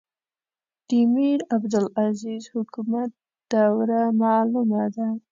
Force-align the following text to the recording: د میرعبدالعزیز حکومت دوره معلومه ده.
د 0.87 0.89
میرعبدالعزیز 1.13 2.43
حکومت 2.55 3.09
دوره 3.51 4.01
معلومه 4.21 4.83
ده. 4.95 5.07